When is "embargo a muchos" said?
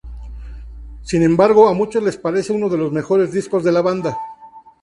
1.21-2.01